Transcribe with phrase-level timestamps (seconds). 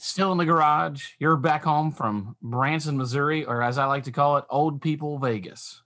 [0.00, 1.12] still in the garage.
[1.18, 5.18] You're back home from Branson, Missouri, or as I like to call it, Old People
[5.18, 5.82] Vegas.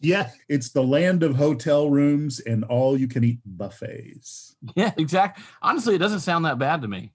[0.00, 4.46] Yeah, it's the land of hotel rooms and all you can eat buffets.
[4.74, 5.44] Yeah, exactly.
[5.62, 7.12] Honestly, it doesn't sound that bad to me.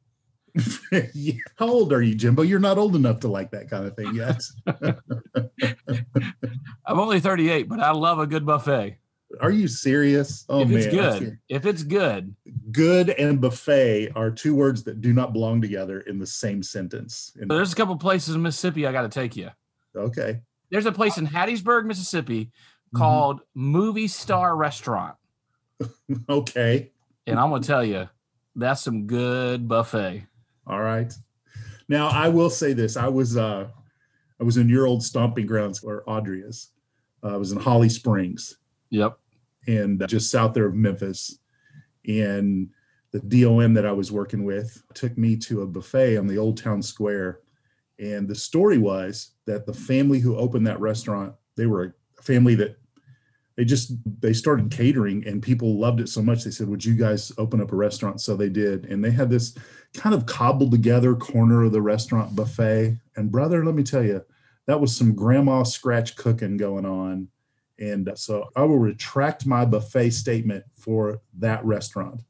[1.13, 1.33] yeah.
[1.57, 2.43] How old are you, Jimbo?
[2.43, 4.41] You're not old enough to like that kind of thing yet.
[6.85, 8.97] I'm only 38, but I love a good buffet.
[9.41, 10.45] Are you serious?
[10.47, 12.33] Oh if it's man, good, if it's good,
[12.73, 17.31] good and buffet are two words that do not belong together in the same sentence.
[17.39, 19.49] So there's a couple places in Mississippi I got to take you.
[19.95, 20.41] Okay.
[20.69, 22.97] There's a place in Hattiesburg, Mississippi mm-hmm.
[22.97, 23.61] called mm-hmm.
[23.61, 25.15] Movie Star Restaurant.
[26.29, 26.91] okay.
[27.25, 28.09] And I'm gonna tell you,
[28.55, 30.25] that's some good buffet.
[30.67, 31.13] All right.
[31.87, 33.67] Now I will say this: I was uh,
[34.41, 36.71] I was in your old stomping grounds where Audrey is.
[37.23, 38.57] Uh, I was in Holly Springs.
[38.89, 39.17] Yep
[39.67, 41.39] and just south there of Memphis.
[42.07, 42.69] And
[43.11, 46.61] the DOM that I was working with took me to a buffet on the Old
[46.61, 47.39] Town Square.
[47.99, 52.55] And the story was that the family who opened that restaurant, they were a family
[52.55, 52.77] that
[53.55, 56.95] they just they started catering and people loved it so much they said would you
[56.95, 58.19] guys open up a restaurant?
[58.19, 58.85] So they did.
[58.85, 59.55] And they had this
[59.93, 62.97] kind of cobbled together corner of the restaurant buffet.
[63.15, 64.25] And brother let me tell you
[64.65, 67.27] that was some grandma scratch cooking going on
[67.79, 72.21] and so I will retract my buffet statement for that restaurant.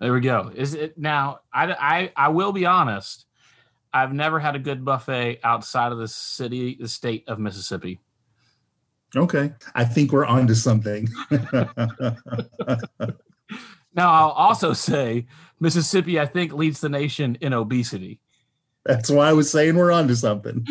[0.00, 0.50] There we go.
[0.54, 1.40] Is it now?
[1.52, 3.26] I, I, I will be honest.
[3.92, 8.00] I've never had a good buffet outside of the city, the state of Mississippi.
[9.16, 9.52] Okay.
[9.74, 11.08] I think we're on to something.
[11.30, 12.16] now,
[13.96, 15.26] I'll also say
[15.60, 18.20] Mississippi, I think, leads the nation in obesity.
[18.84, 20.66] That's why I was saying we're on to something.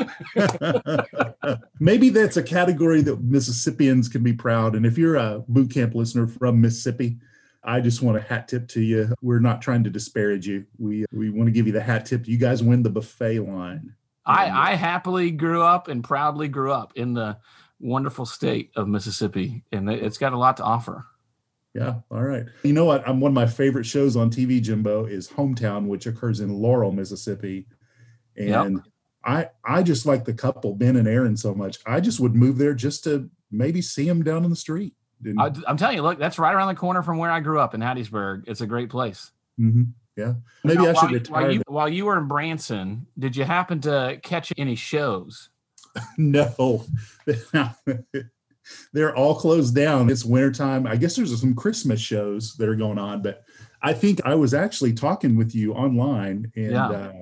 [1.79, 4.75] Maybe that's a category that Mississippians can be proud.
[4.75, 7.18] And if you're a boot camp listener from Mississippi,
[7.63, 9.13] I just want a hat tip to you.
[9.22, 10.66] We're not trying to disparage you.
[10.78, 12.28] We we want to give you the hat tip.
[12.28, 13.96] You guys win the buffet line.
[14.25, 17.38] I, I happily grew up and proudly grew up in the
[17.80, 21.06] wonderful state of Mississippi, and it's got a lot to offer.
[21.74, 21.95] Yeah.
[22.12, 22.45] All right.
[22.63, 23.07] You know what?
[23.07, 26.91] I'm one of my favorite shows on TV, Jimbo, is Hometown, which occurs in Laurel,
[26.91, 27.66] Mississippi.
[28.38, 28.83] And yep.
[29.23, 31.77] I I just like the couple Ben and Erin so much.
[31.85, 34.94] I just would move there just to maybe see them down in the street.
[35.39, 37.73] I, am telling you, look, that's right around the corner from where I grew up
[37.73, 38.44] in Hattiesburg.
[38.47, 39.31] It's a great place.
[39.59, 39.83] Mm-hmm.
[40.16, 40.33] Yeah,
[40.63, 41.41] maybe now, I should while, retire.
[41.41, 45.50] While you, while you were in Branson, did you happen to catch any shows?
[46.17, 46.85] no,
[48.94, 50.09] they're all closed down.
[50.09, 50.85] It's wintertime.
[50.85, 53.44] I guess there's some Christmas shows that are going on, but
[53.81, 56.88] I think I was actually talking with you online, and yeah.
[56.88, 57.13] uh,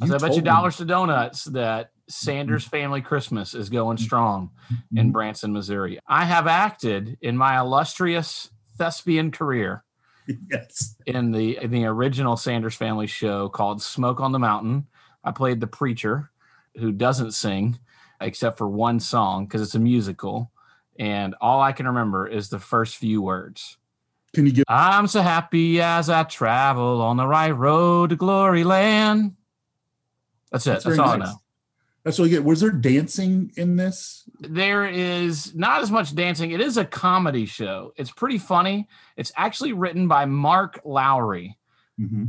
[0.00, 4.50] I bet you dollars to donuts that Sanders Family Christmas is going strong
[4.94, 5.10] in mm-hmm.
[5.12, 5.98] Branson, Missouri.
[6.06, 9.84] I have acted in my illustrious thespian career.
[10.50, 10.96] Yes.
[11.04, 14.86] In the in the original Sanders Family show called Smoke on the Mountain,
[15.22, 16.30] I played the preacher
[16.78, 17.78] who doesn't sing
[18.22, 20.50] except for one song because it's a musical,
[20.98, 23.76] and all I can remember is the first few words.
[24.34, 24.64] Can you get?
[24.66, 29.36] I'm so happy as I travel on the right road to glory land.
[30.54, 30.70] That's it.
[30.70, 31.28] That's, That's all nice.
[31.28, 31.40] I know.
[32.04, 32.44] That's really good.
[32.44, 34.22] Was there dancing in this?
[34.38, 36.52] There is not as much dancing.
[36.52, 37.92] It is a comedy show.
[37.96, 38.88] It's pretty funny.
[39.16, 41.58] It's actually written by Mark Lowry,
[42.00, 42.26] mm-hmm.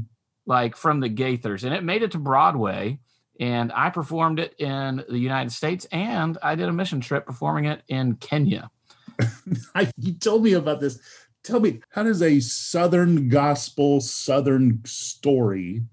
[0.48, 2.98] like from the Gaithers, and it made it to Broadway.
[3.40, 7.66] And I performed it in the United States, and I did a mission trip performing
[7.66, 8.72] it in Kenya.
[9.98, 11.00] You told me about this.
[11.44, 15.84] Tell me, how does a Southern gospel, Southern story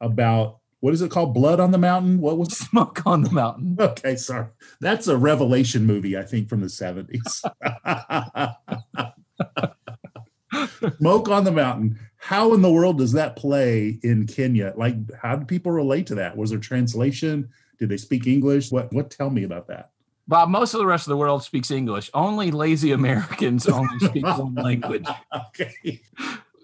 [0.00, 1.34] about what is it called?
[1.34, 2.20] Blood on the Mountain?
[2.20, 3.76] What was Smoke on the Mountain?
[3.90, 4.46] Okay, sorry.
[4.80, 7.44] That's a Revelation movie, I think, from the 70s.
[10.98, 11.98] Smoke on the Mountain.
[12.16, 14.74] How in the world does that play in Kenya?
[14.76, 16.36] Like, how do people relate to that?
[16.36, 17.48] Was there translation?
[17.78, 18.70] Did they speak English?
[18.70, 19.90] What what tell me about that?
[20.28, 22.10] Bob, most of the rest of the world speaks English.
[22.12, 25.06] Only lazy Americans only speak one language.
[25.34, 26.02] Okay.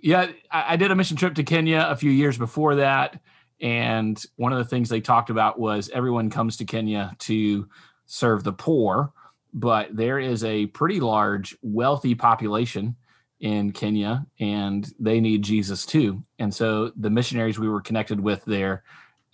[0.02, 3.18] Yeah, I, I did a mission trip to Kenya a few years before that
[3.60, 7.68] and one of the things they talked about was everyone comes to Kenya to
[8.06, 9.12] serve the poor,
[9.54, 12.96] but there is a pretty large wealthy population
[13.40, 16.22] in Kenya and they need Jesus too.
[16.38, 18.84] And so the missionaries we were connected with there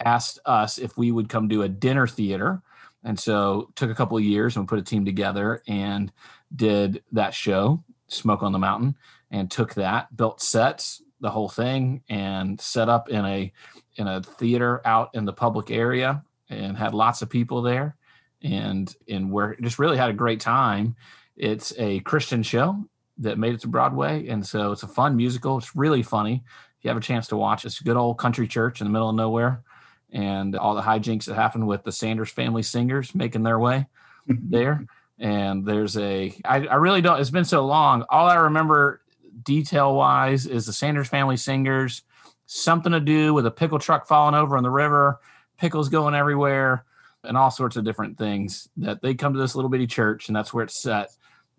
[0.05, 2.63] asked us if we would come do a dinner theater
[3.05, 6.13] And so took a couple of years and put a team together and
[6.55, 8.97] did that show, Smoke on the Mountain,
[9.31, 13.51] and took that, built sets, the whole thing, and set up in a
[13.97, 17.97] in a theater out in the public area and had lots of people there
[18.43, 20.97] and and we're just really had a great time.
[21.37, 22.85] It's a Christian show
[23.19, 25.59] that made it to Broadway, and so it's a fun musical.
[25.59, 26.43] It's really funny.
[26.79, 28.93] If you have a chance to watch, it's a good old country church in the
[28.93, 29.63] middle of nowhere,
[30.11, 33.87] and all the hijinks that happened with the Sanders family singers making their way
[34.27, 34.87] there.
[35.19, 37.21] And there's a I, I really don't.
[37.21, 38.05] It's been so long.
[38.11, 39.02] All I remember
[39.45, 42.03] detail wise is the Sanders family singers,
[42.47, 45.21] something to do with a pickle truck falling over in the river,
[45.59, 46.85] pickles going everywhere
[47.25, 50.37] and all sorts of different things that they come to this little bitty church and
[50.37, 51.11] that's where it's set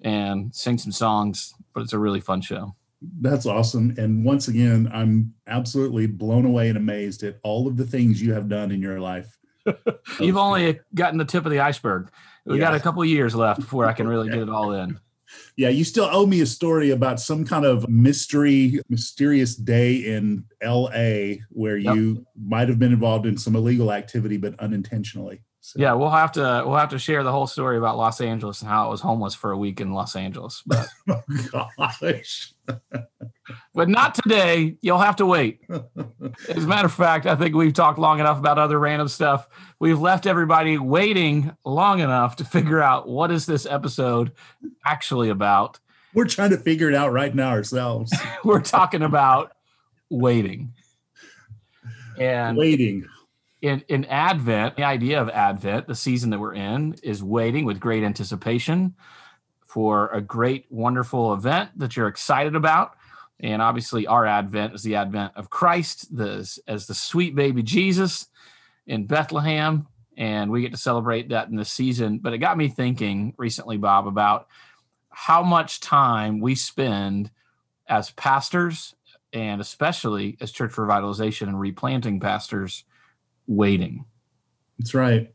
[0.01, 2.75] and sing some songs but it's a really fun show.
[3.21, 7.85] That's awesome and once again i'm absolutely blown away and amazed at all of the
[7.85, 9.37] things you have done in your life.
[10.19, 12.11] You've only gotten the tip of the iceberg.
[12.45, 12.65] We yeah.
[12.65, 14.99] got a couple years left before i can really get it all in
[15.55, 20.45] yeah, you still owe me a story about some kind of mystery, mysterious day in
[20.63, 21.95] LA where yep.
[21.95, 25.41] you might have been involved in some illegal activity, but unintentionally.
[25.65, 25.79] So.
[25.79, 28.69] Yeah, we'll have to we'll have to share the whole story about Los Angeles and
[28.69, 30.61] how it was homeless for a week in Los Angeles.
[30.65, 30.89] But
[31.53, 32.53] oh, gosh.
[33.73, 34.75] but not today.
[34.81, 35.61] You'll have to wait.
[36.49, 39.47] As a matter of fact, I think we've talked long enough about other random stuff.
[39.79, 44.33] We've left everybody waiting long enough to figure out what is this episode
[44.85, 45.79] actually about.
[46.13, 48.13] We're trying to figure it out right now ourselves.
[48.43, 49.53] We're talking about
[50.09, 50.73] waiting.
[52.19, 53.05] And waiting
[53.63, 57.79] in, in Advent, the idea of Advent, the season that we're in, is waiting with
[57.79, 58.93] great anticipation
[59.65, 62.97] for a great, wonderful event that you're excited about.
[63.39, 68.27] And obviously, our Advent is the Advent of Christ the, as the sweet baby Jesus
[68.85, 69.87] in Bethlehem.
[70.17, 72.17] And we get to celebrate that in this season.
[72.17, 74.47] But it got me thinking recently, Bob, about
[75.09, 77.31] how much time we spend
[77.87, 78.93] as pastors
[79.31, 82.83] and especially as church revitalization and replanting pastors
[83.47, 84.05] waiting.
[84.79, 85.33] That's right.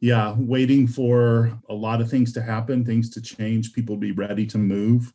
[0.00, 4.12] Yeah, waiting for a lot of things to happen, things to change, people to be
[4.12, 5.12] ready to move.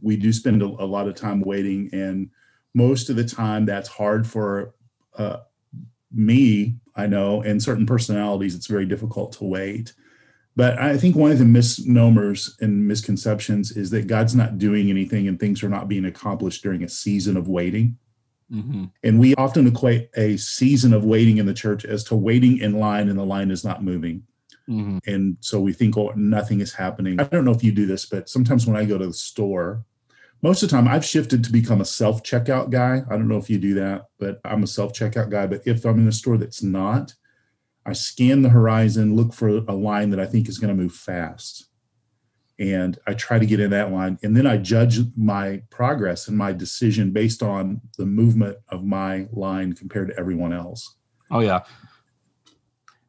[0.00, 2.30] We do spend a, a lot of time waiting, and
[2.74, 4.74] most of the time that's hard for
[5.18, 5.38] uh,
[6.10, 6.76] me.
[6.94, 9.94] I know, and certain personalities, it's very difficult to wait.
[10.54, 15.28] But I think one of the misnomers and misconceptions is that God's not doing anything
[15.28, 17.96] and things are not being accomplished during a season of waiting.
[18.52, 18.84] Mm-hmm.
[19.02, 22.78] And we often equate a season of waiting in the church as to waiting in
[22.78, 24.24] line and the line is not moving.
[24.68, 24.98] Mm-hmm.
[25.06, 27.20] And so we think, oh, nothing is happening.
[27.20, 29.84] I don't know if you do this, but sometimes when I go to the store,
[30.42, 33.02] most of the time I've shifted to become a self checkout guy.
[33.08, 35.46] I don't know if you do that, but I'm a self checkout guy.
[35.46, 37.14] But if I'm in a store that's not,
[37.86, 40.94] I scan the horizon, look for a line that I think is going to move
[40.94, 41.68] fast
[42.58, 44.18] and I try to get in that line.
[44.22, 49.26] And then I judge my progress and my decision based on the movement of my
[49.32, 50.96] line compared to everyone else.
[51.30, 51.60] Oh, yeah.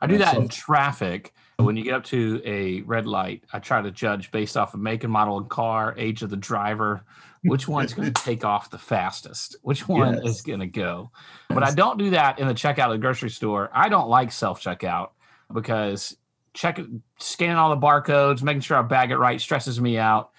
[0.01, 1.33] I do uh, that in traffic.
[1.59, 1.65] Mm-hmm.
[1.65, 4.79] When you get up to a red light, I try to judge based off of
[4.79, 7.03] make and model of car, age of the driver,
[7.43, 10.35] which one's going to take off the fastest, which one yes.
[10.35, 11.11] is going to go.
[11.49, 13.69] But I don't do that in the checkout of the grocery store.
[13.73, 15.11] I don't like self checkout
[15.53, 16.17] because
[16.53, 20.31] checking, scanning all the barcodes, making sure I bag it right stresses me out.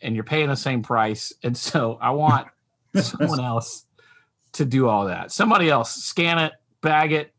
[0.00, 1.32] And you're paying the same price.
[1.42, 2.48] And so I want
[2.96, 3.86] someone else
[4.52, 5.32] to do all that.
[5.32, 7.32] Somebody else scan it, bag it,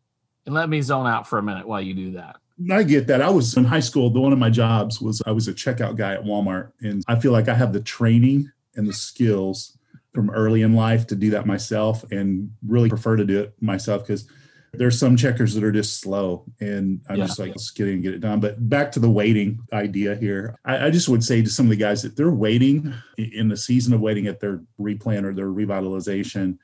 [0.45, 2.37] and let me zone out for a minute while you do that.
[2.71, 3.21] I get that.
[3.21, 4.09] I was in high school.
[4.09, 7.19] The one of my jobs was I was a checkout guy at Walmart, and I
[7.19, 9.77] feel like I have the training and the skills
[10.13, 14.03] from early in life to do that myself, and really prefer to do it myself
[14.03, 14.29] because
[14.77, 17.25] there's some checkers that are just slow and i'm yeah.
[17.25, 20.15] just like let's get in and get it done but back to the waiting idea
[20.15, 23.47] here I, I, just would say to some of the guys that they're waiting in
[23.47, 26.57] the season of waiting at their replant or their revitalization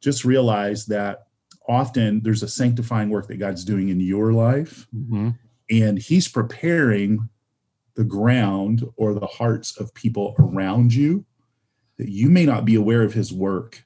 [0.00, 1.26] just realize that
[1.68, 5.30] often there's a sanctifying work that god's doing in your life mm-hmm.
[5.70, 7.28] and he's preparing
[7.94, 11.24] the ground or the hearts of people around you
[11.98, 13.84] that you may not be aware of his work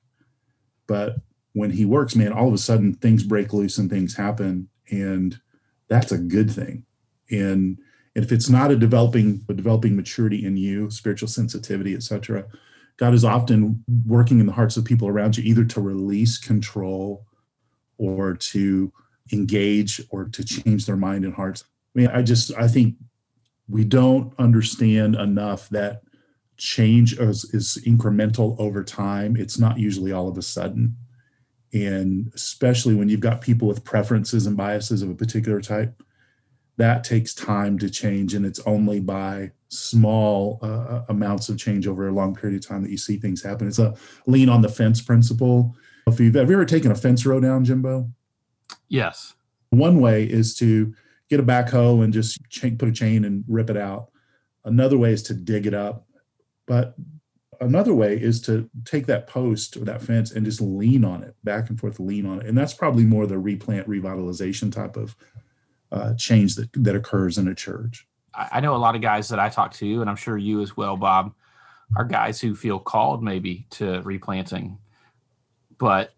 [0.87, 1.17] but
[1.57, 5.41] when he works, man, all of a sudden things break loose and things happen, and
[5.89, 6.85] that's a good thing.
[7.31, 7.79] And,
[8.17, 12.47] if it's not a developing a developing maturity in you, spiritual sensitivity, etc.,
[12.97, 17.27] God is often working in the hearts of people around you, either to release control
[17.99, 18.91] or to
[19.33, 21.65] engage or to change their mind and hearts.
[21.95, 22.95] I mean, I just I think
[23.69, 26.01] we don't understand enough that
[26.57, 29.37] change is, is incremental over time.
[29.37, 30.97] It's not usually all of a sudden
[31.85, 36.03] and especially when you've got people with preferences and biases of a particular type
[36.77, 41.87] that takes time to change and it's only by small uh, uh, amounts of change
[41.87, 43.67] over a long period of time that you see things happen.
[43.67, 43.95] It's a
[44.27, 45.75] lean on the fence principle.
[46.07, 48.09] If you've have you ever taken a fence row down jimbo?
[48.89, 49.35] Yes.
[49.71, 50.95] One way is to
[51.29, 54.11] get a backhoe and just chain, put a chain and rip it out.
[54.65, 56.07] Another way is to dig it up.
[56.67, 56.95] But
[57.61, 61.35] another way is to take that post or that fence and just lean on it
[61.45, 65.17] back and forth lean on it and that's probably more the replant revitalization type of
[65.93, 69.39] uh, change that that occurs in a church I know a lot of guys that
[69.39, 71.33] I talk to, and I'm sure you as well, Bob,
[71.97, 74.79] are guys who feel called maybe to replanting,
[75.79, 76.13] but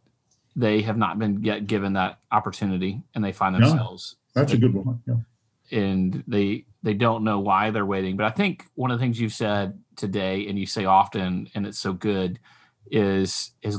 [0.56, 4.16] they have not been yet given that opportunity, and they find themselves.
[4.34, 5.00] No, that's a good one.
[5.06, 5.78] Yeah.
[5.78, 8.16] And they they don't know why they're waiting.
[8.16, 11.66] But I think one of the things you've said today, and you say often, and
[11.66, 12.40] it's so good,
[12.90, 13.78] is is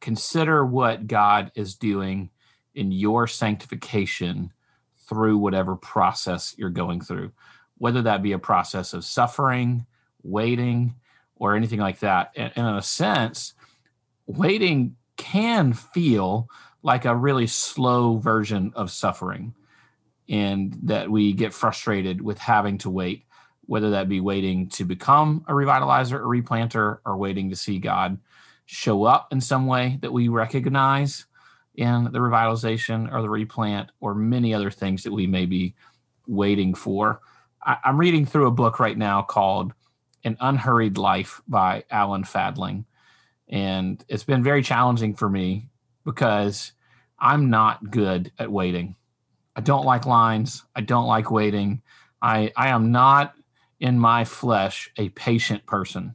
[0.00, 2.30] consider what God is doing
[2.74, 4.52] in your sanctification
[5.08, 7.32] through whatever process you're going through
[7.78, 9.86] whether that be a process of suffering,
[10.22, 10.94] waiting,
[11.36, 12.32] or anything like that.
[12.36, 13.54] And, in a sense,
[14.26, 16.48] waiting can feel
[16.82, 19.54] like a really slow version of suffering,
[20.28, 23.24] and that we get frustrated with having to wait,
[23.68, 28.18] whether that be waiting to become a revitalizer or replanter, or waiting to see God
[28.64, 31.26] show up in some way that we recognize
[31.74, 35.74] in the revitalization or the replant, or many other things that we may be
[36.26, 37.20] waiting for.
[37.62, 39.74] I, am reading through a book right now called
[40.24, 42.86] An Unhurried Life by Alan Fadling.
[43.48, 45.68] And it's been very challenging for me
[46.04, 46.72] because
[47.18, 48.96] I'm not good at waiting.
[49.54, 50.64] I don't like lines.
[50.74, 51.82] I don't like waiting.
[52.22, 53.34] I, I am not
[53.80, 56.14] in my flesh a patient person.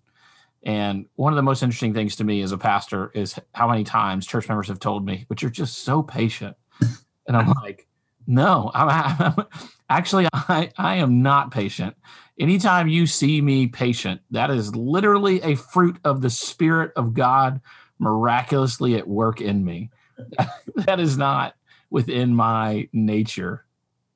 [0.66, 3.84] And one of the most interesting things to me as a pastor is how many
[3.84, 6.56] times church members have told me, but you're just so patient.
[7.26, 7.88] And I'm like,
[8.28, 8.90] no, I'm,
[9.38, 9.46] I'm,
[9.90, 11.96] actually I, I am not patient.
[12.38, 17.62] Anytime you see me patient, that is literally a fruit of the Spirit of God
[18.00, 19.90] miraculously at work in me.
[20.76, 21.56] that is not
[21.90, 23.66] within my nature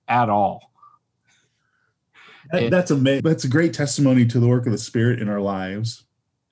[0.07, 0.71] at all.
[2.51, 3.23] That, that's amazing.
[3.23, 6.03] That's a great testimony to the work of the Spirit in our lives.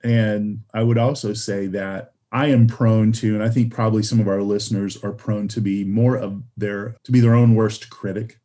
[0.02, 4.20] And I would also say that I am prone to, and I think probably some
[4.20, 7.88] of our listeners are prone to be more of their to be their own worst
[7.90, 8.38] critic.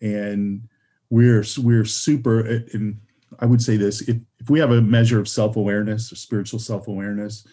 [0.00, 0.68] And
[1.08, 3.00] we're we're super and
[3.38, 7.46] I would say this if, if we have a measure of self-awareness or spiritual self-awareness,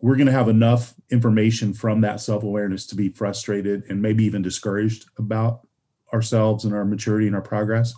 [0.00, 4.42] we're going to have enough information from that self-awareness to be frustrated and maybe even
[4.42, 5.66] discouraged about
[6.12, 7.94] ourselves and our maturity and our progress.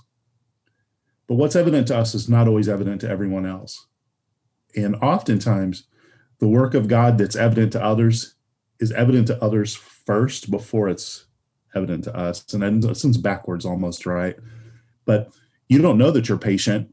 [1.29, 3.87] But what's evident to us is not always evident to everyone else.
[4.77, 5.85] And oftentimes
[6.39, 8.35] the work of God that's evident to others
[8.79, 11.27] is evident to others first before it's
[11.75, 12.53] evident to us.
[12.53, 14.37] And then it seems backwards almost, right?
[15.05, 15.33] But
[15.69, 16.93] you don't know that you're patient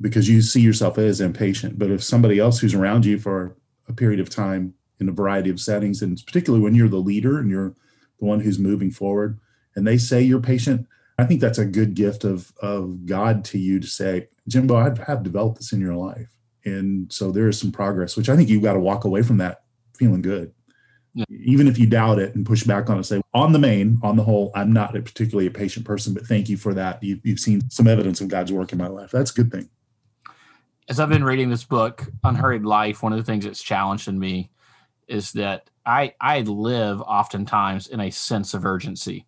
[0.00, 1.78] because you see yourself as impatient.
[1.78, 3.56] But if somebody else who's around you for
[3.88, 7.38] a period of time in a variety of settings, and particularly when you're the leader
[7.38, 7.74] and you're
[8.18, 9.38] the one who's moving forward,
[9.74, 10.86] and they say you're patient,
[11.18, 14.94] I think that's a good gift of of God to you to say, Jimbo, I
[15.06, 16.28] have developed this in your life.
[16.64, 19.38] And so there is some progress which i think you've got to walk away from
[19.38, 19.62] that
[19.96, 20.52] feeling good.
[21.14, 21.26] Yeah.
[21.28, 24.16] even if you doubt it and push back on it say on the main on
[24.16, 27.02] the whole i'm not a particularly a patient person but thank you for that.
[27.02, 29.10] You've, you've seen some evidence of god's work in my life.
[29.10, 29.68] That's a good thing.
[30.88, 34.18] As i've been reading this book unhurried life one of the things that's challenged in
[34.18, 34.50] me
[35.08, 39.26] is that i i live oftentimes in a sense of urgency.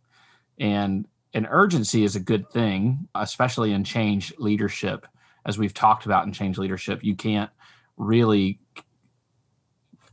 [0.58, 5.06] And an urgency is a good thing especially in change leadership
[5.46, 7.50] as we've talked about in change leadership, you can't
[7.96, 8.58] really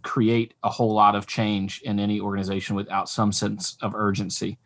[0.04, 4.58] create a whole lot of change in any organization without some sense of urgency.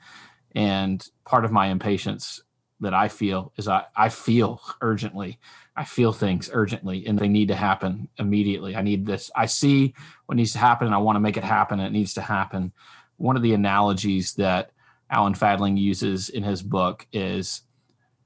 [0.55, 2.41] And part of my impatience
[2.79, 5.39] that I feel is I, I feel urgently.
[5.75, 8.75] I feel things urgently and they need to happen immediately.
[8.75, 9.29] I need this.
[9.35, 9.93] I see
[10.25, 11.79] what needs to happen and I want to make it happen.
[11.79, 12.71] And it needs to happen.
[13.17, 14.71] One of the analogies that
[15.15, 17.61] Alan Fadling uses in his book is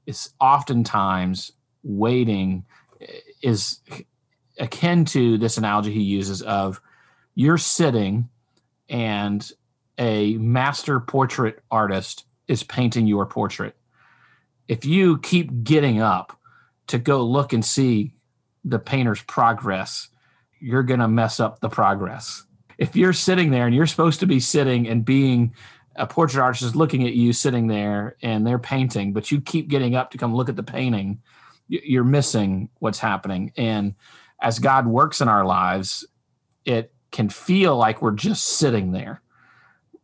[0.06, 1.52] is oftentimes
[1.84, 2.64] waiting
[3.42, 3.80] is
[4.58, 6.80] akin to this analogy he uses of
[7.36, 8.28] you're sitting
[8.88, 9.52] and
[9.98, 13.76] a master portrait artist is painting your portrait.
[14.66, 16.36] If you keep getting up
[16.88, 18.14] to go look and see
[18.64, 20.08] the painter's progress,
[20.58, 22.42] you're going to mess up the progress.
[22.78, 25.54] If you're sitting there and you're supposed to be sitting and being
[25.96, 29.68] a portrait artist is looking at you sitting there and they're painting, but you keep
[29.68, 31.20] getting up to come look at the painting,
[31.68, 33.52] you're missing what's happening.
[33.56, 33.94] And
[34.40, 36.06] as God works in our lives,
[36.64, 39.20] it can feel like we're just sitting there.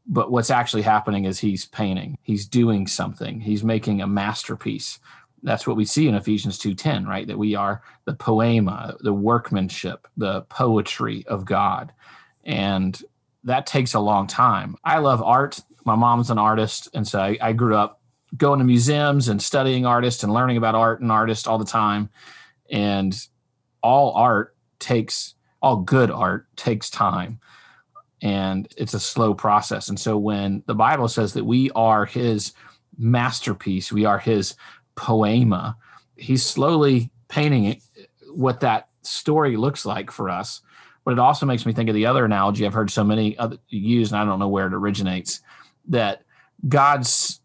[0.07, 4.99] but what's actually happening is he's painting he's doing something he's making a masterpiece
[5.43, 10.07] that's what we see in ephesians 2.10 right that we are the poema the workmanship
[10.17, 11.93] the poetry of god
[12.45, 13.03] and
[13.45, 17.39] that takes a long time i love art my mom's an artist and so I,
[17.41, 18.01] I grew up
[18.37, 22.11] going to museums and studying artists and learning about art and artists all the time
[22.71, 23.17] and
[23.83, 27.41] all art takes all good art takes time
[28.23, 29.89] and it's a slow process.
[29.89, 32.53] And so when the Bible says that we are his
[32.99, 34.55] masterpiece, we are his
[34.95, 35.77] poema,
[36.17, 37.83] he's slowly painting it,
[38.35, 40.63] what that story looks like for us.
[41.05, 43.59] But it also makes me think of the other analogy I've heard so many other
[43.69, 45.41] used, and I don't know where it originates,
[45.89, 46.23] that
[46.69, 47.41] God's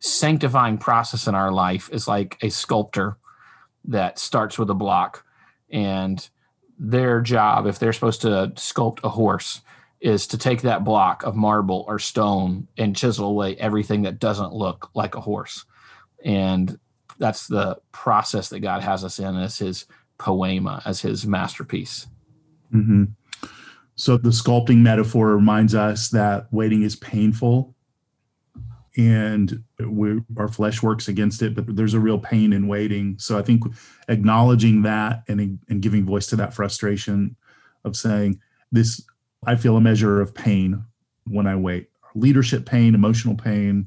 [0.00, 3.16] sanctifying process in our life is like a sculptor
[3.84, 5.24] that starts with a block
[5.70, 6.28] and
[6.78, 9.60] their job if they're supposed to sculpt a horse
[10.00, 14.52] is to take that block of marble or stone and chisel away everything that doesn't
[14.52, 15.64] look like a horse.
[16.24, 16.78] And
[17.18, 19.86] that's the process that God has us in as his
[20.18, 22.08] poema, as his masterpiece.
[22.74, 23.04] Mm-hmm.
[23.94, 27.76] So the sculpting metaphor reminds us that waiting is painful
[28.96, 33.16] and we, our flesh works against it, but there's a real pain in waiting.
[33.18, 33.64] So I think
[34.08, 37.36] acknowledging that and, and giving voice to that frustration
[37.84, 39.02] of saying, this
[39.46, 40.84] I feel a measure of pain
[41.26, 41.88] when I wait.
[42.14, 43.86] Leadership pain, emotional pain,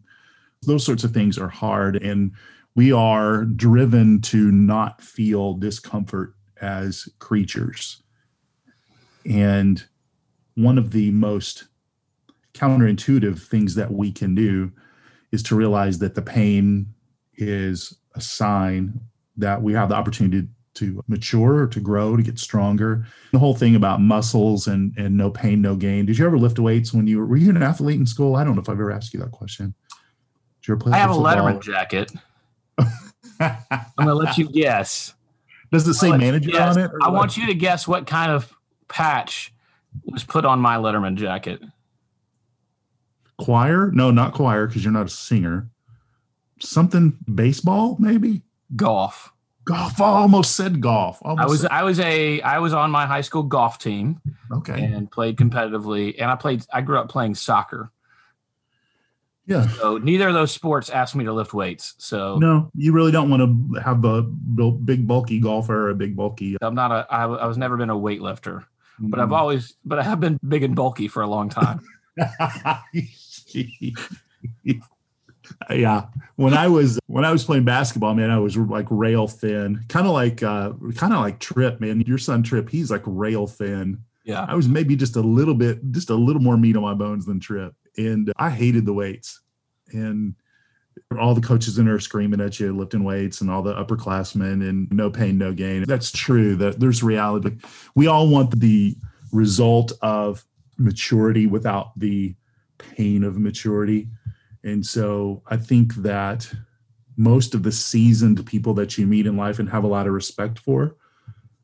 [0.63, 1.97] those sorts of things are hard.
[1.97, 2.31] And
[2.75, 8.01] we are driven to not feel discomfort as creatures.
[9.25, 9.83] And
[10.55, 11.65] one of the most
[12.53, 14.71] counterintuitive things that we can do
[15.36, 16.88] is to realize that the pain
[17.36, 19.00] is a sign
[19.38, 23.06] that we have the opportunity to mature, to grow, to get stronger.
[23.32, 26.06] The whole thing about muscles and and no pain, no gain.
[26.06, 28.36] Did you ever lift weights when you were were you an athlete in school?
[28.36, 29.74] I don't know if I've ever asked you that question.
[30.62, 32.12] Did you ever play I have a Letterman jacket.
[33.39, 33.58] I'm
[33.98, 35.13] gonna let you guess.
[35.71, 36.91] Does it say manager on it?
[37.02, 37.13] I what?
[37.13, 38.54] want you to guess what kind of
[38.88, 39.54] patch
[40.06, 41.62] was put on my Letterman jacket.
[43.38, 43.91] Choir?
[43.91, 45.69] No, not choir, because you're not a singer.
[46.60, 48.43] Something baseball, maybe?
[48.76, 49.32] Golf
[49.65, 50.00] golf.
[50.00, 51.19] I almost said golf.
[51.24, 51.71] Almost I was said.
[51.71, 54.21] I was a I was on my high school golf team.
[54.52, 54.82] Okay.
[54.82, 56.63] And played competitively, and I played.
[56.71, 57.91] I grew up playing soccer.
[59.48, 59.67] Yeah.
[59.67, 61.93] So neither of those sports asked me to lift weights.
[61.98, 63.41] So no, you really don't want
[63.74, 66.58] to have a big bulky golfer or a big bulky.
[66.62, 67.08] I'm not a.
[67.12, 69.10] I, I was never been a weightlifter, mm-hmm.
[69.10, 69.38] but I've mm.
[69.38, 69.76] always.
[69.84, 71.82] But I have been big and bulky for a long time.
[75.70, 76.06] yeah.
[76.36, 80.06] When i was when i was playing basketball man i was like rail thin kind
[80.06, 82.02] of like uh kind of like trip man.
[82.02, 84.00] Your son trip he's like rail thin.
[84.24, 84.46] Yeah.
[84.48, 87.26] I was maybe just a little bit just a little more meat on my bones
[87.26, 89.41] than trip and i hated the weights.
[89.91, 90.36] And
[91.20, 94.91] all the coaches in there screaming at you lifting weights and all the upperclassmen and
[94.91, 95.84] no pain no gain.
[95.84, 97.58] That's true that there's reality.
[97.96, 98.98] We all want the
[99.32, 100.44] result of
[100.78, 102.36] maturity without the
[102.77, 104.07] pain of maturity
[104.65, 106.51] and so I think that
[107.15, 110.13] most of the seasoned people that you meet in life and have a lot of
[110.13, 110.97] respect for,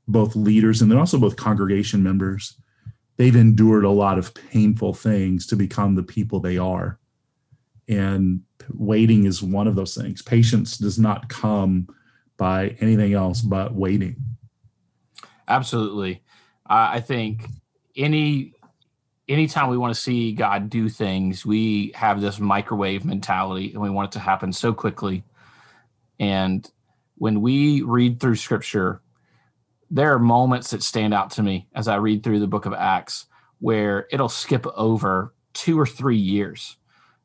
[0.08, 2.56] both leaders and then also both congregation members,
[3.17, 7.00] they've endured a lot of painful things to become the people they are.
[7.89, 10.21] And waiting is one of those things.
[10.21, 11.88] Patience does not come
[12.38, 14.15] by anything else but waiting.
[15.47, 16.24] Absolutely.
[16.67, 17.47] I think
[17.97, 18.54] any
[19.32, 23.89] anytime we want to see God do things, we have this microwave mentality and we
[23.89, 25.24] want it to happen so quickly.
[26.20, 26.70] And
[27.15, 29.02] when we read through scripture,
[29.89, 32.74] there are moments that stand out to me as I read through the book of
[32.74, 33.26] Acts
[33.60, 36.78] where it'll skip over two or three years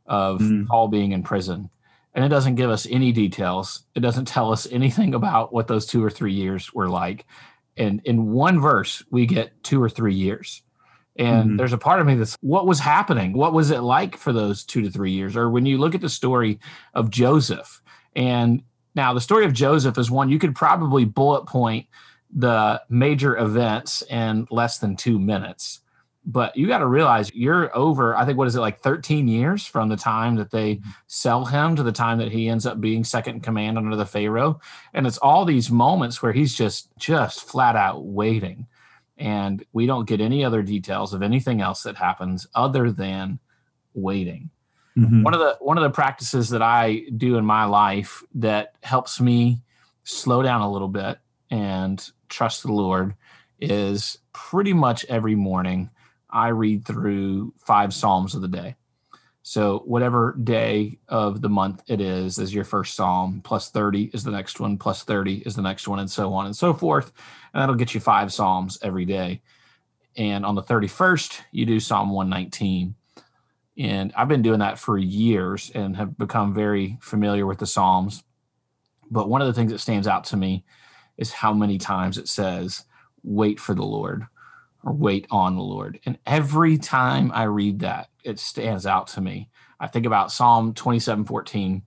[0.06, 0.66] of mm.
[0.66, 1.70] Paul being in prison.
[2.14, 3.82] And it doesn't give us any details.
[3.94, 7.26] It doesn't tell us anything about what those two or three years were like.
[7.76, 10.62] And in one verse, we get two or three years.
[11.18, 11.56] And mm-hmm.
[11.56, 13.32] there's a part of me that's what was happening?
[13.32, 15.36] What was it like for those two to three years?
[15.36, 16.58] Or when you look at the story
[16.94, 17.80] of Joseph,
[18.14, 18.62] and
[18.94, 21.86] now the story of Joseph is one you could probably bullet point
[22.34, 25.80] the major events in less than two minutes.
[26.28, 29.64] But you got to realize you're over, I think, what is it, like 13 years
[29.64, 30.90] from the time that they mm-hmm.
[31.06, 34.04] sell him to the time that he ends up being second in command under the
[34.04, 34.60] Pharaoh.
[34.92, 38.66] And it's all these moments where he's just, just flat out waiting
[39.18, 43.38] and we don't get any other details of anything else that happens other than
[43.94, 44.50] waiting.
[44.96, 45.22] Mm-hmm.
[45.22, 49.20] One of the one of the practices that I do in my life that helps
[49.20, 49.62] me
[50.04, 51.18] slow down a little bit
[51.50, 53.14] and trust the Lord
[53.60, 55.90] is pretty much every morning
[56.30, 58.76] I read through five psalms of the day.
[59.48, 64.24] So whatever day of the month it is is your first psalm, plus 30 is
[64.24, 67.12] the next one, plus 30 is the next one, and so on and so forth.
[67.54, 69.42] And that'll get you five psalms every day.
[70.16, 72.96] And on the 31st, you do Psalm 119.
[73.78, 78.24] And I've been doing that for years and have become very familiar with the Psalms.
[79.12, 80.64] But one of the things that stands out to me
[81.18, 82.84] is how many times it says,
[83.22, 84.26] wait for the Lord
[84.82, 86.00] or wait on the Lord.
[86.04, 89.48] And every time I read that, it stands out to me.
[89.78, 91.82] I think about Psalm 27 14.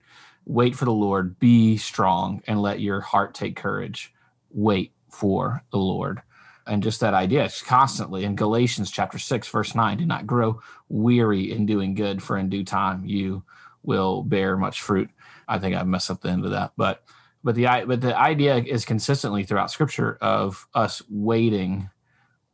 [0.46, 4.12] Wait for the Lord, be strong, and let your heart take courage.
[4.50, 6.22] Wait for the Lord.
[6.66, 10.60] And just that idea, it's constantly in Galatians chapter 6, verse 9 do not grow
[10.88, 13.44] weary in doing good, for in due time you
[13.82, 15.10] will bear much fruit.
[15.46, 17.04] I think I messed up the end of that, but
[17.42, 21.90] but the but the idea is consistently throughout Scripture of us waiting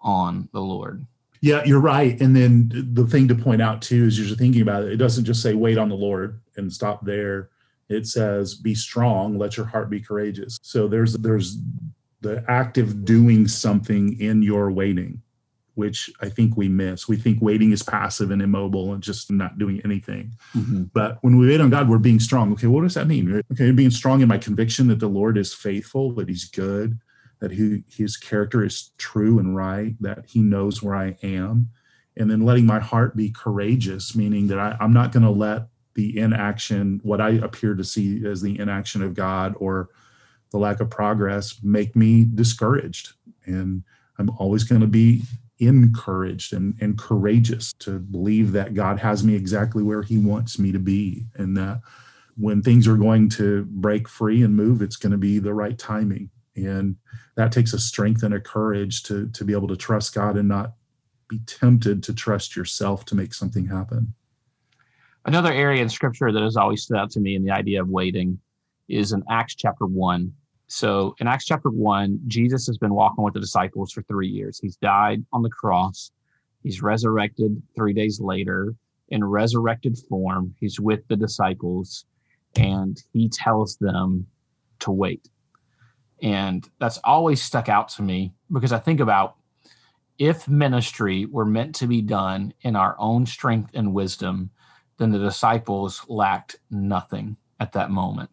[0.01, 1.07] on the Lord.
[1.47, 2.21] Yeah, you're right.
[2.21, 4.93] And then the thing to point out too is you're thinking about it.
[4.93, 7.51] It doesn't just say wait on the Lord and stop there.
[7.89, 10.59] It says be strong, let your heart be courageous.
[10.63, 11.59] So there's there's
[12.21, 15.23] the active doing something in your waiting,
[15.75, 17.07] which I think we miss.
[17.07, 20.35] We think waiting is passive and immobile and just not doing anything.
[20.53, 20.85] Mm-hmm.
[20.95, 22.53] But when we wait on God, we're being strong.
[22.55, 23.41] Okay, what does that mean?
[23.53, 26.99] Okay, being strong in my conviction that the Lord is faithful, that He's good,
[27.41, 31.71] that he, his character is true and right, that he knows where I am.
[32.17, 35.69] And then letting my heart be courageous, meaning that I, I'm not going to let
[35.95, 39.91] the inaction, what I appear to see as the inaction of God or
[40.51, 43.13] the lack of progress, make me discouraged.
[43.45, 43.83] And
[44.19, 45.23] I'm always going to be
[45.59, 50.73] encouraged and, and courageous to believe that God has me exactly where He wants me
[50.73, 51.27] to be.
[51.35, 51.81] And that
[52.37, 55.79] when things are going to break free and move, it's going to be the right
[55.79, 56.97] timing and
[57.37, 60.49] that takes a strength and a courage to to be able to trust god and
[60.49, 60.75] not
[61.29, 64.15] be tempted to trust yourself to make something happen.
[65.25, 67.89] Another area in scripture that has always stood out to me in the idea of
[67.89, 68.39] waiting
[68.89, 70.33] is in acts chapter 1
[70.69, 74.59] so in acts chapter 1 jesus has been walking with the disciples for three years.
[74.61, 76.13] He's died on the cross.
[76.63, 78.75] He's resurrected three days later
[79.09, 80.55] in resurrected form.
[80.59, 82.05] He's with the disciples
[82.57, 84.27] and he tells them
[84.81, 85.29] to wait
[86.23, 89.37] and that's always stuck out to me because I think about
[90.19, 94.51] if ministry were meant to be done in our own strength and wisdom,
[94.99, 98.31] then the disciples lacked nothing at that moment.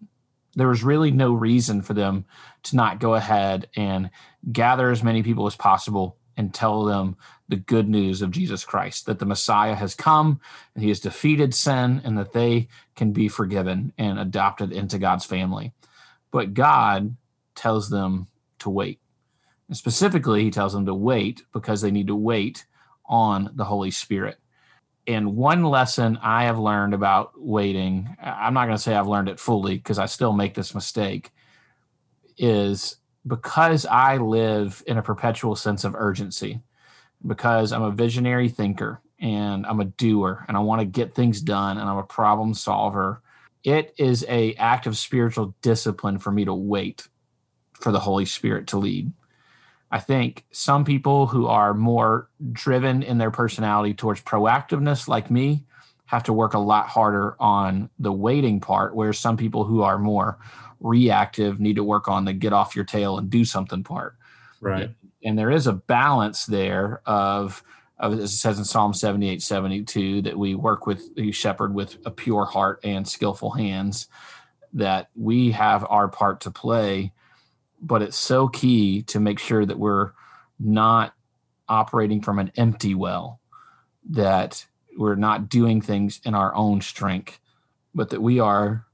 [0.56, 2.26] There was really no reason for them
[2.64, 4.12] to not go ahead and
[4.52, 7.18] gather as many people as possible and tell them
[7.50, 10.40] the good news of Jesus Christ that the Messiah has come
[10.74, 15.26] and he has defeated sin and that they can be forgiven and adopted into God's
[15.26, 15.74] family.
[16.32, 17.16] But God
[17.56, 18.28] tells them
[18.60, 19.00] to wait.
[19.68, 22.66] And specifically, he tells them to wait because they need to wait
[23.06, 24.38] on the Holy Spirit.
[25.08, 29.30] And one lesson I have learned about waiting, I'm not going to say I've learned
[29.30, 31.32] it fully because I still make this mistake,
[32.38, 36.62] is because I live in a perpetual sense of urgency,
[37.26, 41.42] because I'm a visionary thinker and I'm a doer and I want to get things
[41.42, 43.22] done and I'm a problem solver.
[43.64, 47.08] It is a act of spiritual discipline for me to wait
[47.84, 49.12] for the Holy Spirit to lead.
[49.92, 55.66] I think some people who are more driven in their personality towards proactiveness, like me,
[56.06, 60.00] have to work a lot harder on the waiting part, whereas some people who are
[60.00, 60.40] more
[60.80, 64.16] reactive need to work on the get off your tail and do something part.
[64.62, 64.90] Right.
[65.24, 67.64] And there is a balance there of,
[68.00, 71.98] of as it says in Psalm 78, 72, that we work with, we shepherd with
[72.06, 74.08] a pure heart and skillful hands,
[74.74, 77.12] that we have our part to play
[77.84, 80.12] but it's so key to make sure that we're
[80.60, 81.14] not
[81.68, 83.40] operating from an empty well,
[84.10, 84.66] that
[84.98, 87.40] we're not doing things in our own strength,
[87.94, 88.86] but that we are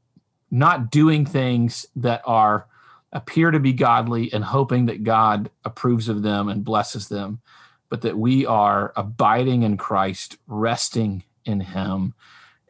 [0.52, 2.67] not doing things that are
[3.12, 7.41] appear to be godly and hoping that God approves of them and blesses them,
[7.89, 12.13] but that we are abiding in Christ, resting in Him,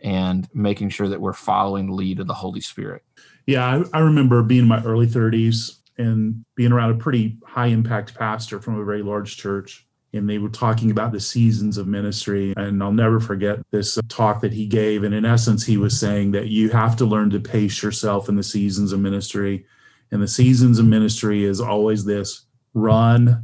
[0.01, 3.03] and making sure that we're following the lead of the Holy Spirit.
[3.45, 7.67] Yeah, I, I remember being in my early 30s and being around a pretty high
[7.67, 9.85] impact pastor from a very large church.
[10.13, 12.53] And they were talking about the seasons of ministry.
[12.57, 15.03] And i'll never forget this talk that he gave.
[15.03, 18.35] And in essence he was saying that you have to learn to pace yourself in
[18.35, 19.65] the seasons of ministry.
[20.11, 23.43] And the seasons of ministry is always this run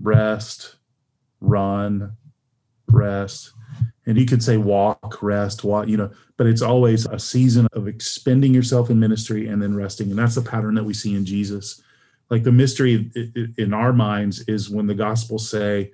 [0.00, 0.76] rest
[1.40, 2.16] run
[2.88, 3.52] rest
[4.06, 7.88] and you could say walk rest walk you know but it's always a season of
[7.88, 11.24] expending yourself in ministry and then resting and that's the pattern that we see in
[11.24, 11.82] jesus
[12.30, 13.10] like the mystery
[13.58, 15.90] in our minds is when the gospels say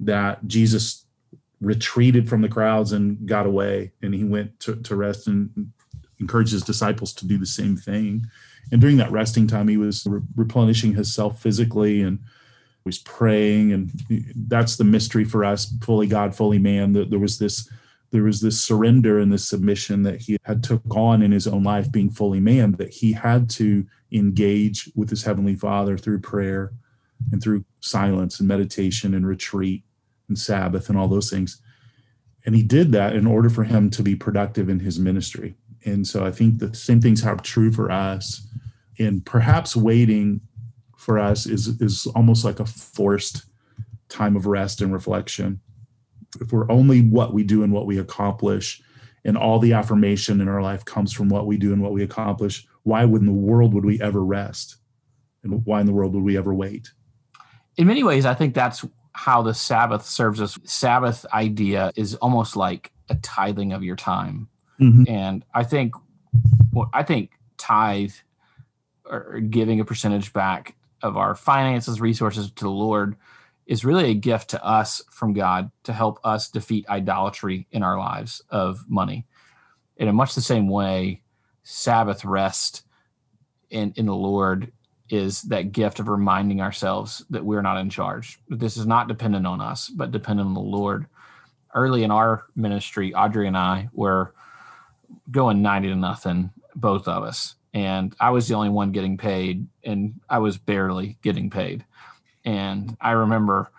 [0.00, 1.06] that jesus
[1.60, 3.92] retreated from the crowds and got away.
[4.02, 5.72] And he went to, to rest and
[6.20, 8.26] encouraged his disciples to do the same thing.
[8.70, 12.20] And during that resting time, he was re- replenishing himself physically and
[12.88, 13.72] was praying.
[13.72, 13.90] And
[14.48, 16.92] that's the mystery for us, fully God, fully man.
[16.94, 17.68] That there was this
[18.10, 21.62] there was this surrender and this submission that he had took on in his own
[21.62, 26.72] life being fully man that he had to engage with his heavenly father through prayer
[27.32, 29.84] and through silence and meditation and retreat
[30.28, 31.60] and sabbath and all those things
[32.46, 36.06] and he did that in order for him to be productive in his ministry and
[36.06, 38.46] so i think the same things are true for us
[38.98, 40.40] and perhaps waiting
[41.08, 43.46] for us is is almost like a forced
[44.10, 45.58] time of rest and reflection.
[46.38, 48.82] If we're only what we do and what we accomplish
[49.24, 52.02] and all the affirmation in our life comes from what we do and what we
[52.02, 54.76] accomplish why would in the world would we ever rest?
[55.42, 56.90] And why in the world would we ever wait?
[57.78, 60.58] In many ways i think that's how the sabbath serves us.
[60.64, 64.48] Sabbath idea is almost like a tithing of your time.
[64.78, 65.04] Mm-hmm.
[65.08, 65.94] and i think
[66.72, 68.12] well, i think tithe
[69.04, 73.16] or giving a percentage back of our finances resources to the lord
[73.68, 77.98] is really a gift to us from God to help us defeat idolatry in our
[77.98, 79.26] lives of money.
[79.98, 81.22] And in much the same way,
[81.64, 82.84] Sabbath rest
[83.68, 84.72] in, in the Lord
[85.10, 88.38] is that gift of reminding ourselves that we're not in charge.
[88.48, 91.06] This is not dependent on us, but dependent on the Lord.
[91.74, 94.34] Early in our ministry, Audrey and I were
[95.30, 97.54] going 90 to nothing, both of us.
[97.78, 101.84] And I was the only one getting paid, and I was barely getting paid
[102.48, 103.70] and I remember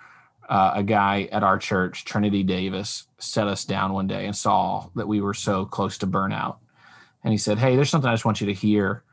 [0.48, 4.90] uh, a guy at our church, Trinity Davis, set us down one day and saw
[4.96, 6.58] that we were so close to burnout.
[7.24, 9.04] And he said, Hey, there's something I just want you to hear.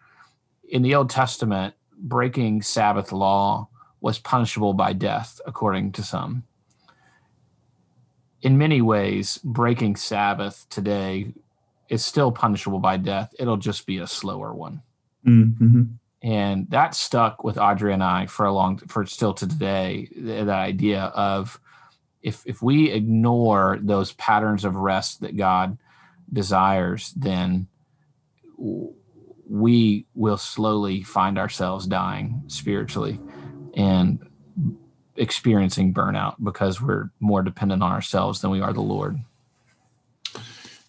[0.68, 3.68] In the Old Testament, breaking Sabbath law
[4.02, 6.44] was punishable by death, according to some.
[8.42, 11.32] In many ways, breaking Sabbath today
[11.88, 13.34] is still punishable by death.
[13.38, 14.82] It'll just be a slower one.
[15.24, 15.82] Mm-hmm
[16.26, 20.48] and that stuck with Audrey and I for a long for still to today that
[20.48, 21.60] idea of
[22.20, 25.78] if if we ignore those patterns of rest that God
[26.32, 27.68] desires then
[28.58, 33.20] we will slowly find ourselves dying spiritually
[33.74, 34.18] and
[35.14, 39.20] experiencing burnout because we're more dependent on ourselves than we are the Lord.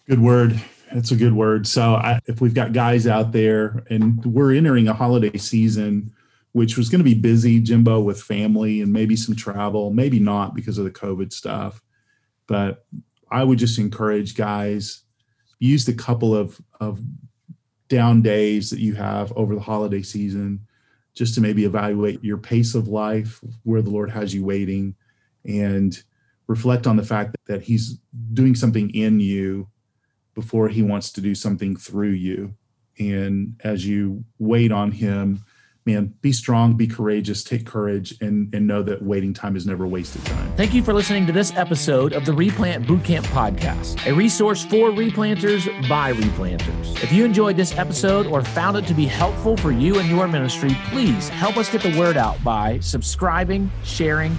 [0.08, 0.60] Good word.
[0.92, 1.66] That's a good word.
[1.66, 6.12] So, I, if we've got guys out there and we're entering a holiday season,
[6.52, 10.54] which was going to be busy, Jimbo, with family and maybe some travel, maybe not
[10.54, 11.82] because of the COVID stuff.
[12.46, 12.86] But
[13.30, 15.02] I would just encourage guys
[15.58, 17.00] use the couple of, of
[17.88, 20.60] down days that you have over the holiday season
[21.14, 24.94] just to maybe evaluate your pace of life, where the Lord has you waiting,
[25.44, 26.00] and
[26.46, 27.98] reflect on the fact that He's
[28.34, 29.68] doing something in you
[30.38, 32.54] before he wants to do something through you.
[33.00, 35.44] And as you wait on him,
[35.84, 39.84] man, be strong, be courageous, take courage, and, and know that waiting time is never
[39.84, 40.52] wasted time.
[40.56, 44.90] Thank you for listening to this episode of the Replant Bootcamp Podcast, a resource for
[44.90, 47.02] replanters by replanters.
[47.02, 50.28] If you enjoyed this episode or found it to be helpful for you and your
[50.28, 54.38] ministry, please help us get the word out by subscribing, sharing,